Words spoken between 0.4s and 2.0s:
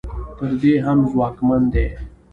دې هم ځواکمن دي.